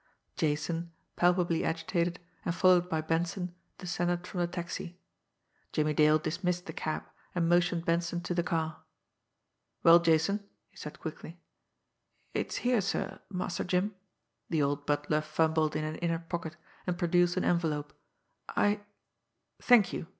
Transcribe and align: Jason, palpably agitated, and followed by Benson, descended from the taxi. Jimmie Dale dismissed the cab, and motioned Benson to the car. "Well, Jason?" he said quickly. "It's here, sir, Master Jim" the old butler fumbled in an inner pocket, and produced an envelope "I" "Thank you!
Jason, 0.35 0.91
palpably 1.15 1.63
agitated, 1.63 2.19
and 2.43 2.55
followed 2.55 2.89
by 2.89 3.01
Benson, 3.01 3.53
descended 3.77 4.25
from 4.25 4.39
the 4.39 4.47
taxi. 4.47 4.97
Jimmie 5.71 5.93
Dale 5.93 6.17
dismissed 6.17 6.65
the 6.65 6.73
cab, 6.73 7.03
and 7.35 7.47
motioned 7.47 7.85
Benson 7.85 8.19
to 8.21 8.33
the 8.33 8.41
car. 8.41 8.81
"Well, 9.83 9.99
Jason?" 9.99 10.43
he 10.71 10.75
said 10.75 10.99
quickly. 10.99 11.39
"It's 12.33 12.55
here, 12.65 12.81
sir, 12.81 13.19
Master 13.29 13.63
Jim" 13.63 13.93
the 14.49 14.63
old 14.63 14.87
butler 14.87 15.21
fumbled 15.21 15.75
in 15.75 15.83
an 15.83 15.97
inner 15.97 16.17
pocket, 16.17 16.57
and 16.87 16.97
produced 16.97 17.37
an 17.37 17.43
envelope 17.45 17.93
"I" 18.49 18.81
"Thank 19.61 19.93
you! 19.93 20.07